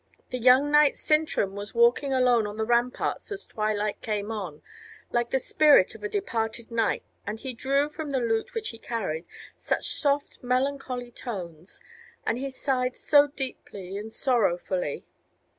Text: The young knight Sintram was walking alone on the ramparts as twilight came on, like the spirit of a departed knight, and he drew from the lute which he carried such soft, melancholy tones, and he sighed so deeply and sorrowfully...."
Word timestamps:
The 0.31 0.39
young 0.39 0.71
knight 0.71 0.97
Sintram 0.97 1.53
was 1.53 1.75
walking 1.75 2.11
alone 2.11 2.47
on 2.47 2.57
the 2.57 2.65
ramparts 2.65 3.31
as 3.31 3.45
twilight 3.45 4.01
came 4.01 4.31
on, 4.31 4.63
like 5.11 5.29
the 5.29 5.37
spirit 5.37 5.93
of 5.93 6.03
a 6.03 6.09
departed 6.09 6.71
knight, 6.71 7.03
and 7.27 7.39
he 7.39 7.53
drew 7.53 7.87
from 7.87 8.09
the 8.09 8.17
lute 8.17 8.55
which 8.55 8.69
he 8.69 8.79
carried 8.79 9.27
such 9.59 9.91
soft, 9.99 10.39
melancholy 10.41 11.11
tones, 11.11 11.79
and 12.25 12.39
he 12.39 12.49
sighed 12.49 12.97
so 12.97 13.27
deeply 13.27 13.95
and 13.95 14.11
sorrowfully...." 14.11 15.05